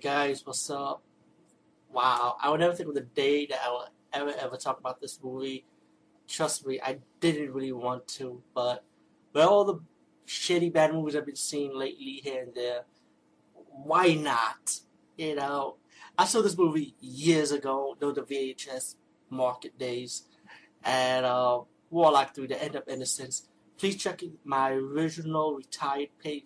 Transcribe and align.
guys, 0.00 0.46
what's 0.46 0.70
up? 0.70 1.02
Wow, 1.92 2.36
I 2.40 2.48
would 2.48 2.60
never 2.60 2.74
think 2.74 2.88
of 2.88 2.94
the 2.94 3.02
day 3.02 3.44
that 3.46 3.58
I 3.62 3.70
will 3.70 3.86
ever 4.12 4.32
ever 4.38 4.56
talk 4.56 4.78
about 4.78 5.00
this 5.00 5.18
movie. 5.22 5.66
Trust 6.26 6.66
me, 6.66 6.80
I 6.82 6.98
didn't 7.20 7.52
really 7.52 7.72
want 7.72 8.08
to, 8.18 8.42
but 8.54 8.84
with 9.34 9.44
all 9.44 9.64
the 9.64 9.80
shitty 10.26 10.72
bad 10.72 10.94
movies 10.94 11.16
I've 11.16 11.26
been 11.26 11.36
seeing 11.36 11.74
lately 11.74 12.20
here 12.24 12.42
and 12.42 12.54
there, 12.54 12.84
why 13.52 14.14
not? 14.14 14.78
You 15.18 15.34
know, 15.34 15.76
I 16.16 16.24
saw 16.24 16.40
this 16.40 16.56
movie 16.56 16.94
years 17.00 17.52
ago, 17.52 17.94
though 17.98 18.12
the 18.12 18.22
VHS 18.22 18.94
market 19.28 19.78
days, 19.78 20.24
and 20.82 21.26
uh, 21.26 21.60
Warlock 21.90 22.34
3, 22.34 22.46
The 22.46 22.62
End 22.62 22.74
of 22.74 22.88
Innocence. 22.88 23.48
Please 23.76 23.96
check 23.96 24.22
my 24.44 24.70
original 24.70 25.54
retired 25.54 26.08
page 26.22 26.44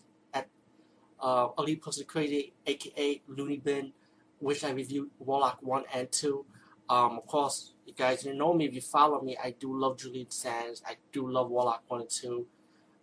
uh, 1.21 1.49
Ali 1.57 1.77
Posted 1.77 2.07
Crazy, 2.07 2.53
aka 2.67 3.23
Looney 3.29 3.59
Bin, 3.59 3.93
which 4.39 4.65
I 4.65 4.71
reviewed 4.71 5.11
Warlock 5.19 5.59
1 5.63 5.85
and 5.95 6.11
2. 6.11 6.45
Um, 6.89 7.19
of 7.19 7.27
course, 7.27 7.73
you 7.87 7.95
guys 7.95 8.23
didn't 8.23 8.39
know 8.39 8.53
me. 8.53 8.67
If 8.67 8.75
you 8.75 8.81
follow 8.81 9.21
me, 9.23 9.37
I 9.43 9.53
do 9.53 9.79
love 9.79 9.99
Julian 9.99 10.31
Sands. 10.31 10.83
I 10.87 10.97
do 11.13 11.31
love 11.31 11.51
Warlock 11.51 11.85
1 11.89 12.01
and 12.03 12.11
2. 12.11 12.47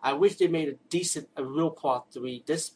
I 0.03 0.13
wish 0.13 0.35
they 0.35 0.47
made 0.47 0.69
a 0.69 0.73
decent, 0.89 1.29
a 1.35 1.43
real 1.43 1.71
part 1.71 2.05
3. 2.13 2.43
This 2.45 2.71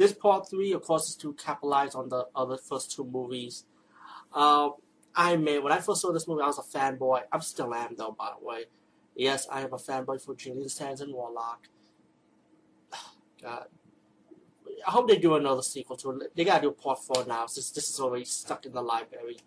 this 0.00 0.14
part 0.14 0.48
3, 0.48 0.72
of 0.72 0.82
course, 0.82 1.10
is 1.10 1.16
to 1.16 1.34
capitalize 1.34 1.94
on 1.94 2.08
the 2.08 2.26
other 2.34 2.56
first 2.56 2.90
two 2.96 3.04
movies. 3.04 3.66
Um, 4.32 4.76
I 5.14 5.36
mean, 5.36 5.62
when 5.62 5.74
I 5.74 5.78
first 5.78 6.00
saw 6.00 6.10
this 6.10 6.26
movie, 6.26 6.42
I 6.42 6.46
was 6.46 6.58
a 6.58 6.62
fanboy. 6.62 7.18
I 7.30 7.36
am 7.36 7.42
still 7.42 7.74
am, 7.74 7.96
though, 7.98 8.16
by 8.18 8.30
the 8.38 8.46
way. 8.46 8.64
Yes, 9.14 9.46
I 9.52 9.60
am 9.60 9.74
a 9.74 9.76
fanboy 9.76 10.24
for 10.24 10.34
Julian 10.34 10.70
Sands 10.70 11.02
and 11.02 11.12
Warlock. 11.12 11.68
God, 13.42 13.66
I 14.86 14.90
hope 14.90 15.08
they 15.08 15.18
do 15.18 15.34
another 15.34 15.62
sequel 15.62 15.96
to 15.98 16.10
it. 16.12 16.36
They 16.36 16.44
gotta 16.44 16.62
do 16.62 16.70
part 16.70 16.98
four 17.02 17.24
now 17.26 17.46
since 17.46 17.70
this 17.70 17.90
is 17.90 18.00
already 18.00 18.24
stuck 18.24 18.66
in 18.66 18.72
the 18.72 18.82
library. 18.82 19.38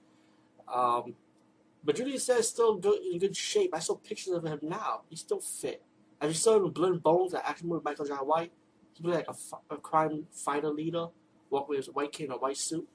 Um, 0.71 1.15
but 1.83 1.95
Julian 1.95 2.19
Sands 2.19 2.47
still 2.47 2.75
good, 2.75 3.01
in 3.01 3.19
good 3.19 3.35
shape. 3.35 3.71
I 3.73 3.79
saw 3.79 3.95
pictures 3.95 4.33
of 4.33 4.45
him 4.45 4.59
now. 4.61 5.01
He's 5.09 5.19
still 5.19 5.39
fit. 5.39 5.83
Have 6.21 6.29
you 6.29 6.35
saw 6.35 6.55
him 6.55 6.65
in 6.65 6.71
Blood 6.71 7.03
Bones, 7.03 7.33
that 7.33 7.45
movie 7.63 7.75
with 7.75 7.83
Michael 7.83 8.05
Jai 8.05 8.15
White? 8.15 8.51
He 8.93 9.03
looked 9.03 9.27
like 9.27 9.37
a, 9.69 9.73
a 9.73 9.77
crime 9.77 10.27
fighter 10.31 10.69
leader, 10.69 11.07
walk 11.49 11.67
with 11.67 11.77
his 11.77 11.87
white 11.87 12.11
kid 12.11 12.25
and 12.25 12.33
a 12.33 12.37
white 12.37 12.57
suit. 12.57 12.87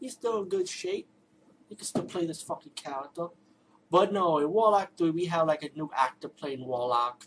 He's 0.00 0.12
still 0.12 0.42
in 0.42 0.48
good 0.48 0.68
shape. 0.68 1.08
He 1.68 1.74
can 1.74 1.84
still 1.84 2.04
play 2.04 2.26
this 2.26 2.42
fucking 2.42 2.72
character. 2.74 3.26
But 3.90 4.12
no, 4.12 4.38
in 4.38 4.50
Warlock 4.50 4.96
3, 4.96 5.10
we 5.10 5.26
have 5.26 5.46
like 5.46 5.62
a 5.62 5.70
new 5.76 5.90
actor 5.94 6.28
playing 6.28 6.66
Warlock. 6.66 7.26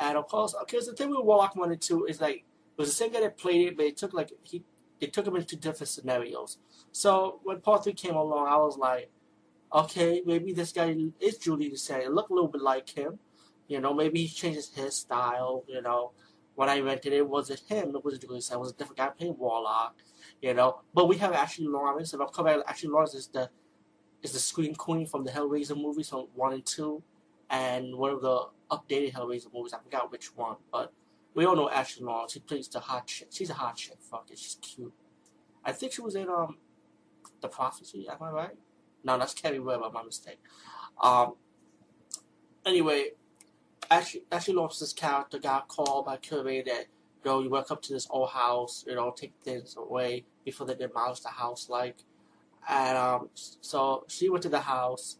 And 0.00 0.16
of 0.16 0.28
course, 0.28 0.54
because 0.58 0.86
the 0.86 0.92
thing 0.92 1.10
with 1.10 1.24
Warlock 1.24 1.56
1 1.56 1.72
and 1.72 1.80
2 1.80 2.06
is 2.06 2.20
like, 2.20 2.44
was 2.80 2.88
the 2.88 2.94
same 2.94 3.12
guy 3.12 3.20
that 3.20 3.36
played 3.36 3.68
it, 3.68 3.76
but 3.76 3.86
it 3.86 3.96
took 3.96 4.12
like 4.14 4.32
he 4.42 4.64
they 5.00 5.06
took 5.06 5.26
him 5.26 5.36
into 5.36 5.56
different 5.56 5.88
scenarios. 5.88 6.58
So 6.92 7.40
when 7.44 7.60
part 7.60 7.84
three 7.84 7.92
came 7.94 8.14
along, 8.14 8.48
I 8.48 8.56
was 8.56 8.76
like, 8.76 9.10
okay, 9.72 10.22
maybe 10.26 10.52
this 10.52 10.72
guy 10.72 10.94
is 11.20 11.38
Julian 11.38 11.76
Sands. 11.76 12.06
It 12.06 12.12
looked 12.12 12.30
a 12.30 12.34
little 12.34 12.50
bit 12.50 12.62
like 12.62 12.88
him. 12.88 13.18
You 13.68 13.80
know, 13.80 13.94
maybe 13.94 14.22
he 14.22 14.28
changes 14.28 14.70
his 14.74 14.96
style. 14.96 15.64
You 15.68 15.80
know, 15.80 16.12
when 16.54 16.68
I 16.68 16.80
rented 16.80 17.12
it, 17.12 17.28
wasn't 17.28 17.60
him. 17.60 17.94
It 17.94 18.04
was 18.04 18.18
Julian 18.18 18.42
Sands. 18.42 18.56
It 18.56 18.60
was 18.60 18.72
a 18.72 18.76
different 18.76 18.98
guy 18.98 19.08
playing 19.08 19.36
Warlock. 19.38 19.96
You 20.42 20.54
know, 20.54 20.80
but 20.92 21.08
we 21.08 21.16
have 21.18 21.32
Ashley 21.32 21.66
Laurence, 21.66 22.14
I'll 22.14 22.26
come 22.28 22.46
back. 22.46 22.58
Ashley 22.66 22.88
Laurence 22.88 23.14
is 23.14 23.28
the 23.28 23.50
is 24.22 24.32
the 24.32 24.38
screen 24.38 24.74
queen 24.74 25.06
from 25.06 25.24
the 25.24 25.30
Hellraiser 25.30 25.76
movies 25.76 26.10
from 26.10 26.26
one 26.34 26.52
and 26.52 26.66
two, 26.66 27.02
and 27.48 27.96
one 27.96 28.10
of 28.12 28.20
the 28.20 28.46
updated 28.70 29.12
Hellraiser 29.12 29.52
movies. 29.52 29.72
I 29.72 29.78
forgot 29.82 30.10
which 30.12 30.34
one, 30.36 30.56
but 30.70 30.92
we 31.34 31.44
all 31.44 31.56
know 31.56 31.70
Ashley 31.70 32.04
Laurence. 32.04 32.32
She 32.32 32.40
plays 32.40 32.68
the 32.68 32.80
hot 32.80 33.06
chick. 33.06 33.28
She's 33.30 33.50
a 33.50 33.54
hot 33.54 33.76
chick. 33.76 33.98
Fuck 34.10 34.28
it. 34.30 34.38
She's 34.38 34.56
cute. 34.60 34.92
I 35.64 35.72
think 35.72 35.92
she 35.92 36.02
was 36.02 36.14
in 36.14 36.28
um, 36.28 36.56
The 37.40 37.48
Prophecy. 37.48 38.06
Am 38.08 38.16
I 38.20 38.30
right? 38.30 38.56
No, 39.04 39.18
that's 39.18 39.34
Carrie 39.34 39.60
Weber. 39.60 39.90
My 39.92 40.02
mistake. 40.02 40.38
Um. 41.00 41.34
Anyway, 42.66 43.10
Ashley 43.90 44.22
Ashley 44.30 44.54
Laurence's 44.54 44.92
character 44.92 45.38
got 45.38 45.68
called 45.68 46.06
by 46.06 46.16
Kirby 46.16 46.62
that 46.66 46.86
you 47.24 47.30
know 47.30 47.42
you 47.42 47.50
walk 47.50 47.70
up 47.70 47.82
to 47.82 47.92
this 47.92 48.06
old 48.10 48.30
house, 48.30 48.84
you 48.86 48.94
know, 48.94 49.12
take 49.16 49.32
things 49.42 49.76
away 49.76 50.24
before 50.44 50.66
they 50.66 50.74
demolish 50.74 51.20
the 51.20 51.28
house, 51.28 51.68
like. 51.68 51.96
And 52.68 52.96
um, 52.98 53.30
so 53.34 54.04
she 54.08 54.28
went 54.28 54.42
to 54.42 54.50
the 54.50 54.60
house 54.60 55.16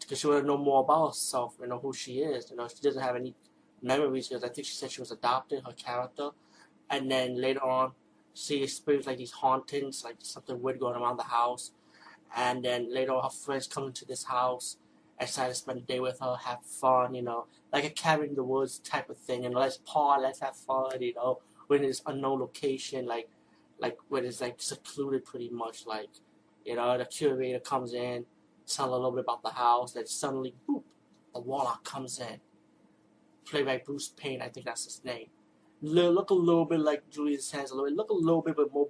because 0.00 0.18
she 0.18 0.26
wanted 0.26 0.42
to 0.42 0.46
know 0.46 0.58
more 0.58 0.80
about 0.80 1.08
herself, 1.08 1.56
you 1.60 1.66
know, 1.66 1.78
who 1.78 1.94
she 1.94 2.18
is. 2.18 2.50
You 2.50 2.56
know, 2.56 2.68
she 2.68 2.82
doesn't 2.82 3.02
have 3.02 3.16
any 3.16 3.34
memories 3.84 4.28
because 4.28 4.42
I 4.42 4.48
think 4.48 4.66
she 4.66 4.74
said 4.74 4.90
she 4.90 5.00
was 5.00 5.10
adopted, 5.10 5.62
her 5.64 5.72
character. 5.72 6.30
And 6.90 7.10
then 7.10 7.40
later 7.40 7.62
on, 7.62 7.92
she 8.34 8.62
experienced 8.62 9.06
like 9.06 9.18
these 9.18 9.30
hauntings, 9.30 10.02
like 10.04 10.16
something 10.20 10.60
weird 10.60 10.80
going 10.80 11.00
around 11.00 11.18
the 11.18 11.24
house. 11.24 11.72
And 12.36 12.64
then 12.64 12.92
later 12.92 13.12
on, 13.12 13.22
her 13.22 13.30
friends 13.30 13.66
come 13.66 13.84
into 13.84 14.04
this 14.04 14.24
house 14.24 14.78
and 15.18 15.28
to 15.28 15.54
spend 15.54 15.78
the 15.78 15.82
day 15.82 16.00
with 16.00 16.18
her, 16.20 16.36
have 16.44 16.62
fun, 16.64 17.14
you 17.14 17.22
know, 17.22 17.46
like 17.72 17.84
a 17.84 17.90
cabin 17.90 18.30
in 18.30 18.34
the 18.34 18.42
woods 18.42 18.80
type 18.80 19.08
of 19.08 19.16
thing. 19.16 19.44
And 19.44 19.54
let's 19.54 19.78
party, 19.84 20.22
let's 20.22 20.40
have 20.40 20.56
fun, 20.56 21.00
you 21.00 21.14
know, 21.14 21.40
when 21.68 21.84
it's 21.84 22.02
unknown 22.06 22.40
location, 22.40 23.06
like, 23.06 23.28
like 23.78 23.96
when 24.08 24.24
it's 24.24 24.40
like 24.40 24.56
secluded 24.58 25.24
pretty 25.24 25.50
much, 25.50 25.86
like, 25.86 26.10
you 26.64 26.74
know, 26.74 26.98
the 26.98 27.04
curator 27.04 27.60
comes 27.60 27.94
in, 27.94 28.24
tell 28.66 28.92
a 28.92 28.96
little 28.96 29.12
bit 29.12 29.24
about 29.24 29.42
the 29.42 29.50
house, 29.50 29.92
then 29.92 30.06
suddenly, 30.06 30.54
boop, 30.68 30.82
the 31.32 31.40
warlock 31.40 31.84
comes 31.84 32.18
in 32.18 32.40
played 33.44 33.66
by 33.66 33.78
Bruce 33.84 34.08
Payne, 34.08 34.42
I 34.42 34.48
think 34.48 34.66
that's 34.66 34.84
his 34.84 35.04
name. 35.04 35.28
Look 35.82 36.30
a 36.30 36.34
little 36.34 36.64
bit 36.64 36.80
like 36.80 37.10
Julian 37.10 37.40
Sands, 37.40 37.70
a 37.70 37.74
little 37.74 37.90
bit, 37.90 37.96
look 37.96 38.10
a 38.10 38.14
little 38.14 38.42
bit 38.42 38.56
more 38.72 38.88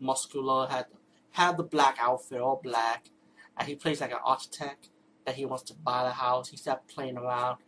muscular, 0.00 0.66
had 0.68 0.86
had 1.30 1.56
the 1.56 1.64
black 1.64 1.96
outfit, 2.00 2.40
all 2.40 2.60
black, 2.62 3.08
and 3.56 3.66
he 3.68 3.74
plays 3.74 4.00
like 4.00 4.12
an 4.12 4.18
architect 4.24 4.90
that 5.24 5.34
he 5.34 5.44
wants 5.44 5.64
to 5.64 5.74
buy 5.74 6.04
the 6.04 6.10
house. 6.10 6.50
He 6.50 6.56
started 6.56 6.86
playing 6.86 7.16
around, 7.16 7.58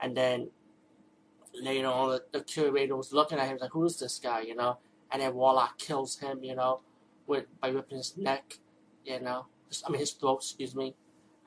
and 0.00 0.16
then 0.16 0.50
later 1.54 1.88
on, 1.88 2.10
the, 2.10 2.24
the 2.32 2.44
curator 2.44 2.96
was 2.96 3.12
looking 3.12 3.38
at 3.38 3.48
him 3.48 3.58
like, 3.60 3.72
"Who 3.72 3.84
is 3.84 3.98
this 3.98 4.18
guy?" 4.18 4.40
You 4.42 4.54
know, 4.54 4.78
and 5.10 5.20
then 5.20 5.34
Warlock 5.34 5.78
kills 5.78 6.18
him, 6.18 6.42
you 6.42 6.54
know, 6.54 6.80
with 7.26 7.46
by 7.60 7.68
ripping 7.68 7.98
his 7.98 8.16
neck, 8.16 8.58
you 9.04 9.20
know, 9.20 9.46
I 9.86 9.90
mean 9.90 10.00
his 10.00 10.12
throat, 10.12 10.38
excuse 10.42 10.74
me. 10.74 10.94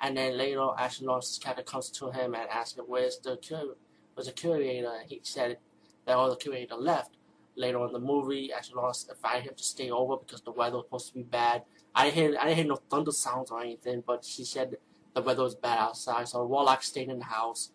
And 0.01 0.17
then 0.17 0.37
later 0.37 0.59
on, 0.59 0.75
Ashley 0.77 1.07
Laurence's 1.07 1.39
character 1.39 1.63
comes 1.63 1.89
to 1.91 2.11
him 2.11 2.35
and 2.35 2.49
asks 2.49 2.77
him, 2.77 2.85
"Where's 2.87 3.17
the 3.19 3.37
curator?" 3.37 3.75
Was 4.15 4.27
a 4.27 4.31
curator, 4.31 4.91
and 4.99 5.09
he 5.09 5.21
said 5.23 5.57
that 6.05 6.15
all 6.15 6.29
the 6.29 6.35
curator 6.35 6.75
left. 6.75 7.17
Later 7.55 7.79
on 7.79 7.87
in 7.87 7.93
the 7.93 7.99
movie, 7.99 8.51
Ashley 8.53 8.75
Laurence 8.75 9.07
invited 9.09 9.49
him 9.49 9.55
to 9.55 9.63
stay 9.63 9.89
over 9.89 10.17
because 10.17 10.41
the 10.41 10.51
weather 10.51 10.77
was 10.77 10.85
supposed 10.85 11.07
to 11.09 11.13
be 11.15 11.23
bad. 11.23 11.63
I 11.95 12.05
didn't 12.05 12.15
hear, 12.15 12.37
I 12.39 12.45
didn't 12.45 12.57
hear 12.57 12.65
no 12.65 12.75
thunder 12.75 13.11
sounds 13.11 13.51
or 13.51 13.61
anything, 13.61 14.03
but 14.05 14.23
she 14.23 14.43
said 14.43 14.77
the 15.13 15.21
weather 15.21 15.43
was 15.43 15.55
bad 15.55 15.79
outside. 15.79 16.27
So 16.27 16.45
Warlock 16.45 16.83
stayed 16.83 17.09
in 17.09 17.19
the 17.19 17.25
house, 17.25 17.71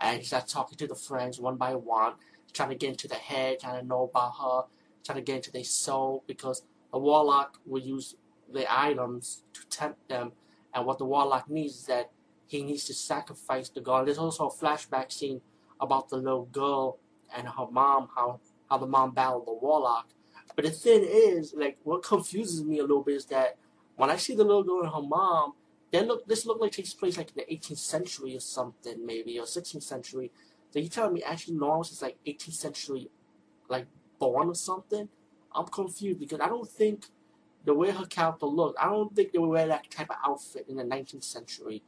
and 0.00 0.18
he 0.18 0.24
started 0.24 0.48
talking 0.48 0.76
to 0.78 0.86
the 0.86 0.94
friends 0.94 1.40
one 1.40 1.56
by 1.56 1.74
one, 1.74 2.14
trying 2.52 2.70
to 2.70 2.74
get 2.74 2.90
into 2.90 3.08
the 3.08 3.14
head, 3.14 3.60
trying 3.60 3.80
to 3.80 3.86
know 3.86 4.04
about 4.04 4.32
her, 4.40 4.68
trying 5.04 5.18
to 5.18 5.22
get 5.22 5.36
into 5.36 5.52
their 5.52 5.64
soul, 5.64 6.24
because 6.26 6.64
the 6.92 6.98
Warlock 6.98 7.58
will 7.64 7.82
use 7.82 8.16
the 8.52 8.66
items 8.68 9.42
to 9.52 9.66
tempt 9.68 10.08
them, 10.08 10.32
and 10.74 10.84
what 10.86 10.98
the 10.98 11.04
Warlock 11.04 11.50
needs 11.50 11.74
is 11.76 11.86
that 11.86 12.10
he 12.46 12.62
needs 12.62 12.84
to 12.84 12.94
sacrifice 12.94 13.68
the 13.68 13.80
god. 13.80 14.06
There's 14.06 14.18
also 14.18 14.48
a 14.48 14.52
flashback 14.52 15.10
scene 15.10 15.40
about 15.80 16.08
the 16.08 16.16
little 16.16 16.46
girl 16.46 16.98
and 17.36 17.46
her 17.46 17.66
mom, 17.70 18.08
how 18.14 18.40
how 18.68 18.78
the 18.78 18.86
mom 18.86 19.12
battled 19.12 19.46
the 19.46 19.52
warlock. 19.52 20.08
But 20.54 20.64
the 20.64 20.70
thing 20.70 21.04
is, 21.04 21.54
like, 21.56 21.78
what 21.84 22.02
confuses 22.02 22.64
me 22.64 22.78
a 22.78 22.82
little 22.82 23.02
bit 23.02 23.16
is 23.16 23.26
that 23.26 23.56
when 23.96 24.10
I 24.10 24.16
see 24.16 24.34
the 24.34 24.44
little 24.44 24.62
girl 24.62 24.80
and 24.80 24.92
her 24.92 25.02
mom, 25.02 25.54
they 25.92 26.04
look 26.04 26.26
this 26.26 26.46
look 26.46 26.60
like 26.60 26.72
takes 26.72 26.94
place 26.94 27.16
like 27.16 27.30
in 27.36 27.44
the 27.46 27.54
18th 27.54 27.78
century 27.78 28.36
or 28.36 28.40
something, 28.40 29.04
maybe 29.04 29.38
or 29.38 29.44
16th 29.44 29.82
century. 29.82 30.32
So 30.70 30.78
you 30.80 30.88
telling 30.88 31.14
me 31.14 31.22
Ashley 31.22 31.54
Laurence 31.54 31.92
is 31.92 32.02
like 32.02 32.18
18th 32.26 32.54
century, 32.54 33.08
like 33.68 33.86
born 34.18 34.48
or 34.48 34.54
something? 34.54 35.08
I'm 35.54 35.66
confused 35.66 36.20
because 36.20 36.40
I 36.40 36.48
don't 36.48 36.68
think 36.68 37.06
the 37.64 37.74
way 37.74 37.90
her 37.90 38.04
character 38.04 38.46
looks, 38.46 38.78
I 38.80 38.88
don't 38.90 39.14
think 39.14 39.32
they 39.32 39.38
would 39.38 39.48
wear 39.48 39.66
that 39.68 39.90
type 39.90 40.10
of 40.10 40.16
outfit 40.24 40.66
in 40.68 40.76
the 40.76 40.84
19th 40.84 41.24
century. 41.24 41.82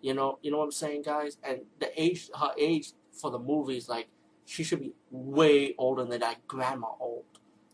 You 0.00 0.14
know, 0.14 0.38
you 0.42 0.50
know 0.50 0.58
what 0.58 0.64
I'm 0.64 0.72
saying, 0.72 1.02
guys? 1.02 1.36
And 1.42 1.60
the 1.78 1.90
age, 2.00 2.30
her 2.38 2.52
age 2.58 2.92
for 3.12 3.30
the 3.30 3.38
movies, 3.38 3.88
like 3.88 4.08
she 4.44 4.64
should 4.64 4.80
be 4.80 4.92
way 5.10 5.74
older 5.78 6.04
than 6.04 6.20
that 6.20 6.46
grandma 6.46 6.88
old. 7.00 7.24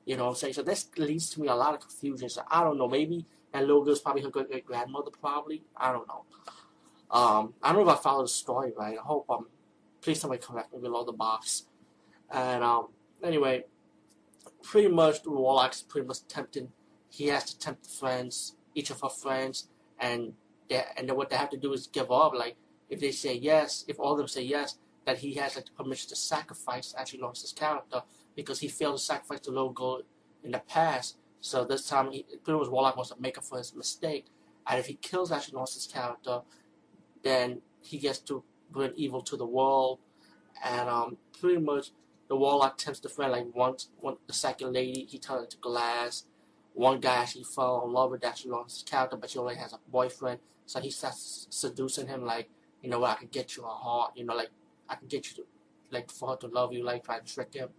You 0.04 0.16
know 0.16 0.24
what 0.24 0.30
I'm 0.30 0.36
saying? 0.36 0.54
So 0.54 0.62
this 0.62 0.88
leads 0.96 1.30
to 1.30 1.40
me 1.40 1.48
a 1.48 1.54
lot 1.54 1.74
of 1.74 1.80
confusion. 1.80 2.28
So 2.28 2.42
I 2.50 2.64
don't 2.64 2.78
know. 2.78 2.88
Maybe 2.88 3.26
that 3.52 3.60
little 3.60 3.84
girl's 3.84 4.00
probably 4.00 4.22
her 4.22 4.30
great 4.30 4.64
grandmother. 4.64 5.10
Probably. 5.10 5.62
I 5.76 5.92
don't 5.92 6.08
know. 6.08 6.24
Um, 7.10 7.54
I 7.62 7.72
don't 7.72 7.84
know 7.84 7.92
if 7.92 7.98
I 7.98 8.02
followed 8.02 8.24
the 8.24 8.28
story 8.28 8.72
right. 8.76 8.96
I 8.98 9.02
hope 9.02 9.26
um, 9.30 9.46
please 10.00 10.20
somebody 10.20 10.42
correct 10.42 10.72
me 10.72 10.80
below 10.80 11.04
the 11.04 11.12
box. 11.12 11.64
And 12.30 12.62
um, 12.62 12.88
anyway, 13.22 13.64
pretty 14.62 14.88
much 14.88 15.22
the 15.22 15.30
Warlock's 15.30 15.82
pretty 15.82 16.06
much 16.06 16.26
tempting. 16.28 16.70
He 17.10 17.28
has 17.28 17.44
to 17.44 17.58
tempt 17.58 17.84
the 17.84 17.90
friends, 17.90 18.56
each 18.74 18.90
of 18.90 19.00
her 19.00 19.08
friends, 19.08 19.68
and 19.98 20.34
they, 20.68 20.84
and 20.96 21.08
then 21.08 21.16
what 21.16 21.30
they 21.30 21.36
have 21.36 21.50
to 21.50 21.56
do 21.56 21.72
is 21.72 21.86
give 21.86 22.10
up. 22.10 22.34
Like 22.34 22.56
if 22.90 23.00
they 23.00 23.12
say 23.12 23.34
yes, 23.34 23.84
if 23.88 23.98
all 23.98 24.12
of 24.12 24.18
them 24.18 24.28
say 24.28 24.42
yes, 24.42 24.78
that 25.08 25.18
he 25.18 25.32
has 25.32 25.56
like 25.56 25.64
the 25.64 25.70
permission 25.72 26.06
to 26.10 26.14
sacrifice 26.14 26.94
Ashley 26.98 27.18
Laurence's 27.18 27.52
character 27.52 28.02
because 28.36 28.60
he 28.60 28.68
failed 28.68 28.98
to 28.98 29.02
sacrifice 29.02 29.40
the 29.40 29.50
little 29.50 29.72
girl 29.72 30.02
in 30.44 30.50
the 30.50 30.58
past 30.58 31.16
So 31.40 31.64
this 31.64 31.88
time, 31.88 32.10
he, 32.10 32.26
much 32.44 32.68
Warlock 32.68 32.96
wants 32.96 33.10
to 33.10 33.16
make 33.18 33.38
up 33.38 33.44
for 33.44 33.56
his 33.56 33.74
mistake. 33.74 34.26
And 34.66 34.78
if 34.78 34.86
he 34.86 34.94
kills 34.94 35.32
Ashley 35.32 35.54
Laurence's 35.54 35.86
character, 35.86 36.42
then 37.22 37.62
he 37.80 37.96
gets 37.96 38.18
to 38.20 38.44
bring 38.70 38.92
evil 38.96 39.22
to 39.22 39.36
the 39.38 39.46
world. 39.46 40.00
And 40.62 40.90
um, 40.90 41.16
pretty 41.40 41.60
much 41.60 41.92
the 42.28 42.36
Warlock 42.36 42.76
tempts 42.76 43.00
the 43.00 43.08
friend 43.08 43.32
like 43.32 43.46
once, 43.54 43.88
one, 44.00 44.16
the 44.26 44.34
second 44.34 44.74
lady, 44.74 45.06
he 45.08 45.18
turns 45.18 45.44
into 45.44 45.56
glass. 45.56 46.26
One 46.74 47.00
guy 47.00 47.16
actually 47.22 47.44
fell 47.44 47.82
in 47.86 47.92
love 47.94 48.10
with 48.10 48.22
Ashley 48.22 48.50
Lawrence's 48.50 48.82
character, 48.82 49.16
but 49.16 49.30
she 49.30 49.38
only 49.38 49.54
has 49.54 49.72
a 49.72 49.78
boyfriend. 49.90 50.40
So 50.66 50.80
he 50.80 50.90
starts 50.90 51.46
seducing 51.48 52.08
him 52.08 52.26
like, 52.26 52.50
you 52.82 52.90
know 52.90 52.98
what, 52.98 53.12
I 53.12 53.20
can 53.20 53.28
get 53.28 53.56
you 53.56 53.64
a 53.64 53.68
heart, 53.68 54.12
you 54.16 54.24
know, 54.26 54.34
like 54.34 54.50
I 54.88 54.96
can 54.96 55.08
get 55.08 55.28
you 55.28 55.36
to, 55.36 55.46
like 55.90 56.10
for 56.10 56.30
her 56.30 56.36
to 56.36 56.46
love 56.48 56.72
you, 56.72 56.84
like 56.84 57.04
try 57.04 57.18
to 57.18 57.34
trick 57.34 57.54
him. 57.54 57.70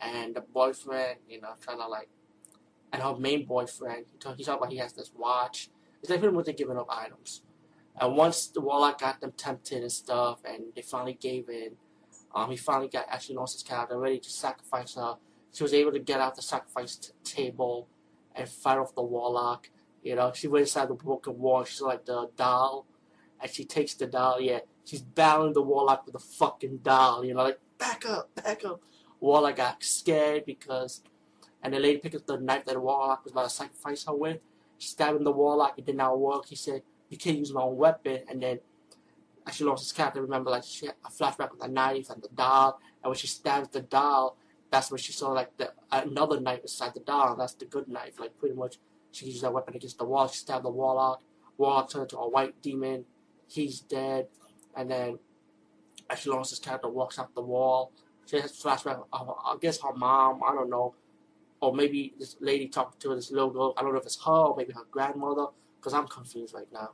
And 0.00 0.34
the 0.34 0.40
boyfriend, 0.40 1.18
you 1.28 1.40
know, 1.40 1.50
trying 1.60 1.78
to 1.78 1.86
like, 1.86 2.08
and 2.92 3.02
her 3.02 3.16
main 3.16 3.46
boyfriend, 3.46 4.06
he 4.12 4.18
talk, 4.18 4.36
he 4.36 4.44
talked 4.44 4.60
about 4.60 4.72
he 4.72 4.78
has 4.78 4.92
this 4.94 5.12
watch. 5.16 5.70
It's 6.00 6.10
like 6.10 6.20
pretty 6.20 6.42
they're 6.42 6.54
giving 6.54 6.78
up 6.78 6.88
items. 6.90 7.42
And 8.00 8.16
once 8.16 8.46
the 8.46 8.60
Warlock 8.60 9.00
got 9.00 9.20
them 9.20 9.32
tempted 9.36 9.82
and 9.82 9.92
stuff, 9.92 10.40
and 10.44 10.72
they 10.74 10.82
finally 10.82 11.18
gave 11.20 11.48
in, 11.48 11.72
um, 12.34 12.50
he 12.50 12.56
finally 12.56 12.88
got 12.88 13.08
Ashley 13.08 13.34
Laurence's 13.34 13.62
character 13.62 13.98
ready 13.98 14.18
to 14.18 14.30
sacrifice 14.30 14.94
her. 14.94 15.16
She 15.52 15.62
was 15.62 15.74
able 15.74 15.92
to 15.92 15.98
get 15.98 16.20
out 16.20 16.36
the 16.36 16.42
sacrifice 16.42 16.96
t- 16.96 17.12
table 17.24 17.88
and 18.34 18.48
fight 18.48 18.78
off 18.78 18.94
the 18.94 19.02
Warlock. 19.02 19.68
You 20.02 20.14
know, 20.14 20.32
she 20.34 20.48
went 20.48 20.62
inside 20.62 20.88
the 20.88 20.94
broken 20.94 21.38
wall. 21.38 21.64
She's 21.64 21.80
like 21.80 22.06
the 22.06 22.30
doll, 22.36 22.86
and 23.40 23.50
she 23.50 23.64
takes 23.64 23.94
the 23.94 24.06
doll. 24.06 24.40
Yeah, 24.40 24.60
she's 24.84 25.02
battling 25.02 25.52
the 25.52 25.62
Warlock 25.62 26.06
with 26.06 26.14
a 26.14 26.18
fucking 26.18 26.78
doll. 26.78 27.24
You 27.24 27.34
know, 27.34 27.42
like 27.42 27.60
back 27.78 28.04
up, 28.06 28.34
back 28.34 28.64
up. 28.64 28.80
Warlock 29.20 29.56
got 29.56 29.82
scared 29.82 30.44
because, 30.46 31.02
and 31.62 31.74
the 31.74 31.78
lady 31.78 31.98
picked 31.98 32.14
up 32.14 32.26
the 32.26 32.38
knife 32.38 32.64
that 32.64 32.74
the 32.74 32.80
Warlock 32.80 33.24
was 33.24 33.32
about 33.32 33.44
to 33.44 33.50
sacrifice 33.50 34.04
her 34.04 34.14
with. 34.14 34.38
She 34.78 34.88
stabbed 34.88 35.16
him 35.16 35.24
the 35.24 35.32
Warlock. 35.32 35.78
It 35.78 35.86
did 35.86 35.96
not 35.96 36.18
work. 36.18 36.46
He 36.46 36.56
said, 36.56 36.82
"You 37.08 37.18
can't 37.18 37.38
use 37.38 37.52
my 37.52 37.62
own 37.62 37.76
weapon." 37.76 38.20
And 38.28 38.42
then, 38.42 38.60
Ashley 39.46 39.66
Laurence's 39.66 39.92
character. 39.92 40.22
Remember, 40.22 40.50
like 40.50 40.64
she 40.64 40.86
had 40.86 40.94
a 41.04 41.10
flashback 41.10 41.50
with 41.50 41.60
the 41.60 41.68
knife 41.68 42.08
and 42.08 42.22
the 42.22 42.28
doll, 42.28 42.80
and 43.02 43.10
when 43.10 43.16
she 43.18 43.26
stabs 43.26 43.68
the 43.68 43.82
doll, 43.82 44.36
that's 44.70 44.90
when 44.90 44.98
she 44.98 45.12
saw 45.12 45.30
like 45.32 45.56
the 45.56 45.72
another 45.92 46.40
knife 46.40 46.62
beside 46.62 46.94
the 46.94 47.00
doll. 47.00 47.36
That's 47.36 47.54
the 47.54 47.66
good 47.66 47.88
knife. 47.88 48.18
Like 48.18 48.38
pretty 48.38 48.54
much 48.54 48.78
she 49.10 49.26
used 49.26 49.42
that 49.42 49.52
weapon 49.52 49.74
against 49.74 49.98
the 49.98 50.04
wall. 50.04 50.28
She 50.28 50.38
stabbed 50.38 50.64
the 50.64 50.70
warlock. 50.70 51.22
Warlock 51.58 51.90
turned 51.90 52.04
into 52.04 52.18
a 52.18 52.28
white 52.28 52.62
demon. 52.62 53.04
He's 53.48 53.80
dead. 53.80 54.28
And 54.76 54.90
then 54.90 55.18
Ashley 56.08 56.32
Laurence's 56.32 56.58
character 56.58 56.88
walks 56.88 57.18
out 57.18 57.34
the 57.34 57.42
wall. 57.42 57.92
She 58.26 58.38
has 58.40 58.52
flashback 58.52 59.04
of, 59.12 59.34
I 59.44 59.56
guess, 59.60 59.80
her 59.80 59.92
mom. 59.92 60.40
I 60.46 60.54
don't 60.54 60.70
know. 60.70 60.94
Or 61.60 61.74
maybe 61.74 62.14
this 62.18 62.36
lady 62.40 62.68
talking 62.68 62.98
to 63.00 63.14
this 63.14 63.30
little 63.30 63.50
girl. 63.50 63.74
I 63.76 63.82
don't 63.82 63.92
know 63.92 63.98
if 63.98 64.06
it's 64.06 64.22
her 64.24 64.32
or 64.32 64.56
maybe 64.56 64.72
her 64.72 64.86
grandmother. 64.90 65.46
Because 65.78 65.94
I'm 65.94 66.06
confused 66.06 66.54
right 66.54 66.68
now. 66.72 66.90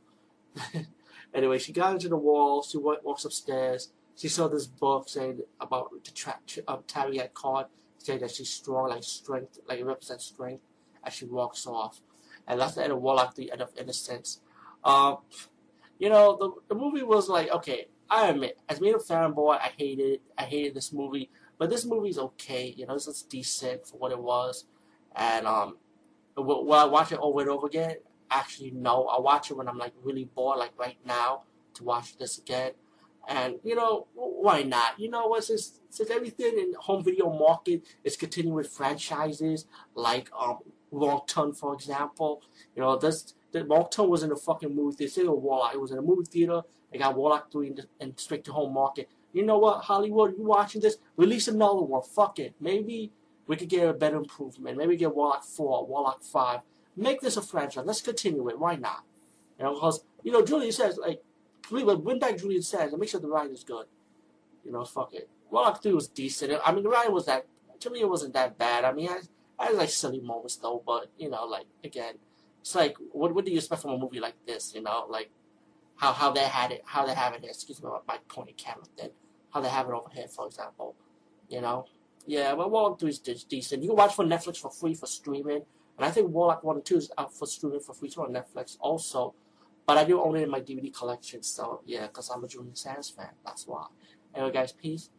anyway, 1.34 1.58
she 1.58 1.72
got 1.72 1.92
into 1.92 2.08
the 2.08 2.16
wall. 2.16 2.62
She 2.62 2.78
walks 2.78 3.24
upstairs. 3.24 3.90
She 4.16 4.28
saw 4.28 4.48
this 4.48 4.66
book 4.66 5.08
saying 5.08 5.40
about 5.60 5.90
the 6.04 6.10
tra- 6.10 6.38
um, 6.68 6.84
had 6.94 7.34
caught, 7.34 7.68
saying 7.98 8.20
that 8.20 8.30
she's 8.30 8.48
strong, 8.48 8.90
like 8.90 9.02
strength, 9.02 9.58
like 9.68 9.80
it 9.80 9.84
represents 9.84 10.24
strength, 10.24 10.62
as 11.04 11.12
she 11.12 11.26
walks 11.26 11.66
off 11.66 12.00
and 12.46 12.60
that's 12.60 12.74
the 12.74 12.82
end 12.84 12.92
of 12.92 13.00
Warlock, 13.00 13.34
the 13.34 13.50
end 13.52 13.60
of 13.60 13.70
Innocence. 13.76 14.40
Um, 14.84 15.18
you 15.98 16.08
know, 16.08 16.36
the 16.36 16.74
the 16.74 16.80
movie 16.80 17.02
was 17.02 17.28
like 17.28 17.50
okay. 17.50 17.88
I 18.08 18.28
admit, 18.28 18.58
as 18.68 18.78
being 18.78 18.94
a 18.94 18.98
fanboy, 18.98 19.58
I 19.58 19.72
hated 19.76 20.04
it. 20.04 20.22
I 20.38 20.44
hated 20.44 20.74
this 20.74 20.92
movie, 20.92 21.28
but 21.58 21.70
this 21.70 21.84
movie's 21.84 22.18
okay. 22.18 22.72
You 22.76 22.86
know, 22.86 22.94
it's 22.94 23.22
decent 23.22 23.86
for 23.86 23.96
what 23.96 24.12
it 24.12 24.18
was, 24.18 24.66
and 25.14 25.46
um, 25.46 25.76
will, 26.36 26.64
will 26.64 26.74
I 26.74 26.84
watch 26.84 27.10
it 27.10 27.18
over 27.20 27.40
and 27.40 27.50
over 27.50 27.66
again? 27.66 27.96
Actually, 28.30 28.70
no. 28.72 29.06
I 29.06 29.20
watch 29.20 29.50
it 29.50 29.56
when 29.56 29.68
I'm 29.68 29.78
like 29.78 29.92
really 30.02 30.24
bored, 30.24 30.58
like 30.58 30.72
right 30.78 30.98
now, 31.04 31.42
to 31.74 31.84
watch 31.84 32.16
this 32.16 32.38
again. 32.38 32.72
And 33.28 33.56
you 33.64 33.74
know 33.74 34.06
why 34.14 34.62
not? 34.62 35.00
You 35.00 35.10
know? 35.10 35.36
Since 35.40 35.80
since 35.90 36.10
everything 36.10 36.58
in 36.58 36.74
home 36.78 37.02
video 37.02 37.28
market 37.30 37.82
is 38.04 38.16
continuing 38.16 38.54
with 38.54 38.68
franchises 38.68 39.66
like 39.94 40.30
um 40.38 40.58
Wrong 40.90 41.22
Turn, 41.26 41.52
for 41.52 41.74
example. 41.74 42.42
You 42.74 42.82
know, 42.82 42.96
this 42.96 43.34
the 43.52 43.64
Wrong 43.64 43.88
Turn 43.90 44.08
was 44.08 44.22
in 44.22 44.32
a 44.32 44.36
fucking 44.36 44.74
movie 44.74 44.96
theater. 44.96 45.22
It 45.22 45.30
was 45.30 45.42
Warlock. 45.42 45.74
It 45.74 45.80
was 45.80 45.90
in 45.90 45.98
a 45.98 46.02
movie 46.02 46.24
theater. 46.24 46.62
They 46.92 46.98
got 46.98 47.16
Warlock 47.16 47.50
3 47.50 47.68
and, 47.68 47.86
and 48.00 48.20
straight 48.20 48.44
to 48.44 48.52
home 48.52 48.72
market. 48.72 49.08
You 49.32 49.44
know 49.44 49.58
what, 49.58 49.84
Hollywood, 49.84 50.36
you 50.38 50.44
watching 50.44 50.80
this? 50.80 50.96
Release 51.16 51.48
another 51.48 51.82
one. 51.82 52.02
Fuck 52.02 52.38
it. 52.38 52.54
Maybe 52.60 53.12
we 53.46 53.56
could 53.56 53.68
get 53.68 53.88
a 53.88 53.92
better 53.92 54.16
improvement. 54.16 54.78
Maybe 54.78 54.96
get 54.96 55.14
Warlock 55.14 55.44
4, 55.44 55.86
Warlock 55.86 56.22
5. 56.22 56.60
Make 56.96 57.20
this 57.20 57.36
a 57.36 57.42
franchise. 57.42 57.84
Let's 57.84 58.00
continue 58.00 58.48
it. 58.48 58.58
Why 58.58 58.76
not? 58.76 59.04
You 59.58 59.64
know, 59.64 59.74
because, 59.74 60.04
you 60.22 60.32
know, 60.32 60.44
Julian 60.44 60.72
Sands, 60.72 60.98
like, 60.98 61.22
but 61.70 62.02
when 62.02 62.18
back 62.18 62.38
Julian 62.38 62.62
Sands, 62.62 62.94
make 62.96 63.08
sure 63.08 63.20
the 63.20 63.28
writing 63.28 63.52
is 63.52 63.64
good. 63.64 63.86
You 64.64 64.72
know, 64.72 64.84
fuck 64.84 65.12
it. 65.12 65.28
Warlock 65.50 65.82
3 65.82 65.92
was 65.92 66.08
decent. 66.08 66.52
I 66.64 66.72
mean, 66.72 66.82
the 66.82 66.88
writing 66.88 67.12
was 67.12 67.26
that, 67.26 67.46
to 67.80 67.90
me, 67.90 68.00
it 68.00 68.08
wasn't 68.08 68.34
that 68.34 68.56
bad. 68.56 68.84
I 68.84 68.92
mean, 68.92 69.08
I, 69.08 69.20
I 69.58 69.72
like 69.72 69.88
silly 69.88 70.20
moments 70.20 70.56
though, 70.56 70.82
but 70.86 71.10
you 71.18 71.30
know, 71.30 71.44
like 71.44 71.66
again, 71.84 72.14
it's 72.60 72.74
like 72.74 72.96
what 73.12 73.34
what 73.34 73.44
do 73.44 73.50
you 73.50 73.58
expect 73.58 73.82
from 73.82 73.92
a 73.92 73.98
movie 73.98 74.20
like 74.20 74.34
this? 74.46 74.74
You 74.74 74.82
know, 74.82 75.06
like 75.08 75.30
how 75.96 76.12
how 76.12 76.30
they 76.32 76.40
had 76.40 76.72
it, 76.72 76.82
how 76.84 77.06
they 77.06 77.14
have 77.14 77.34
it. 77.34 77.44
Excuse 77.44 77.82
me, 77.82 77.88
my 78.06 78.18
pointy 78.28 78.54
camera 78.56 78.84
then. 78.98 79.10
How 79.50 79.60
they 79.60 79.68
have 79.68 79.88
it 79.88 79.92
over 79.92 80.10
here, 80.12 80.28
for 80.28 80.46
example. 80.46 80.94
You 81.48 81.60
know, 81.60 81.86
yeah, 82.26 82.54
but 82.54 82.70
Warlock 82.70 82.98
Two 82.98 83.06
is 83.06 83.18
decent. 83.18 83.82
You 83.82 83.90
can 83.90 83.96
watch 83.96 84.14
for 84.14 84.24
Netflix 84.24 84.58
for 84.58 84.70
free 84.70 84.94
for 84.94 85.06
streaming, 85.06 85.62
and 85.96 86.04
I 86.04 86.10
think 86.10 86.28
Warlock 86.30 86.62
One 86.64 86.76
and 86.76 86.84
Two 86.84 86.96
is 86.96 87.10
out 87.16 87.32
for 87.32 87.46
streaming 87.46 87.80
for 87.80 87.94
free 87.94 88.10
too 88.10 88.22
on 88.22 88.32
Netflix 88.32 88.76
also. 88.80 89.34
But 89.86 89.98
I 89.98 90.04
do 90.04 90.20
own 90.20 90.36
it 90.36 90.42
in 90.42 90.50
my 90.50 90.60
DVD 90.60 90.92
collection, 90.92 91.44
so 91.44 91.80
yeah, 91.86 92.08
because 92.08 92.28
I'm 92.28 92.42
a 92.42 92.48
Julian 92.48 92.74
Sands 92.74 93.08
fan. 93.08 93.30
That's 93.44 93.66
why. 93.66 93.86
Anyway, 94.34 94.52
guys, 94.52 94.72
peace. 94.72 95.10